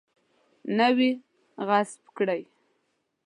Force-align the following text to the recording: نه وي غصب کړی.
نه 0.77 0.87
وي 0.95 1.09
غصب 1.67 2.01
کړی. 2.17 2.41